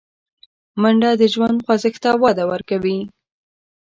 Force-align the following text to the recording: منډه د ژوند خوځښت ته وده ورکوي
منډه 0.81 1.09
د 1.21 1.23
ژوند 1.33 1.57
خوځښت 1.65 1.99
ته 2.03 2.11
وده 2.23 2.43
ورکوي 2.51 2.99